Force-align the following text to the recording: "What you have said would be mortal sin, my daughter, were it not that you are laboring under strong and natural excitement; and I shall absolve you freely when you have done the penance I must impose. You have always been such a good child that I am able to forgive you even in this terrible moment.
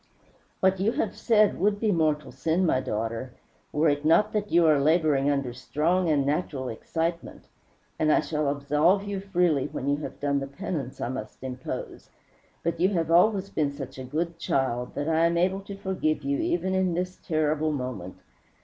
"What 0.61 0.79
you 0.79 0.93
have 0.93 1.15
said 1.15 1.59
would 1.59 1.79
be 1.79 1.91
mortal 1.91 2.31
sin, 2.31 2.65
my 2.65 2.79
daughter, 2.79 3.33
were 3.71 3.87
it 3.87 4.03
not 4.03 4.33
that 4.33 4.51
you 4.51 4.65
are 4.65 4.79
laboring 4.81 5.29
under 5.29 5.53
strong 5.53 6.09
and 6.09 6.25
natural 6.25 6.69
excitement; 6.69 7.43
and 7.99 8.11
I 8.11 8.19
shall 8.19 8.49
absolve 8.49 9.03
you 9.03 9.19
freely 9.19 9.67
when 9.67 9.87
you 9.87 9.97
have 9.97 10.19
done 10.19 10.39
the 10.39 10.47
penance 10.47 10.99
I 10.99 11.09
must 11.09 11.43
impose. 11.43 12.09
You 12.79 12.89
have 12.89 13.11
always 13.11 13.51
been 13.51 13.71
such 13.73 13.99
a 13.99 14.03
good 14.03 14.39
child 14.39 14.95
that 14.95 15.07
I 15.07 15.27
am 15.27 15.37
able 15.37 15.59
to 15.61 15.75
forgive 15.77 16.23
you 16.23 16.39
even 16.39 16.73
in 16.73 16.95
this 16.95 17.17
terrible 17.17 17.71
moment. 17.71 18.15